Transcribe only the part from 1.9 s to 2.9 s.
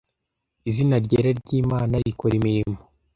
rikora imirimo